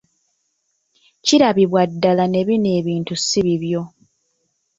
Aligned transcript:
Kirabibwa 1.25 1.81
ddala 1.91 2.25
ne 2.29 2.41
bino 2.47 2.69
ebintu 2.79 3.13
si 3.27 3.39
bibyo. 3.45 3.81